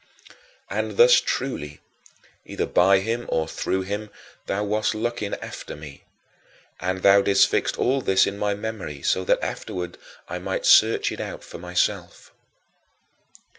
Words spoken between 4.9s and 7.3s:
looking after me. And thou